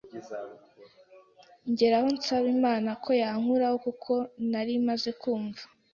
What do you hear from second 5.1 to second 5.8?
kumva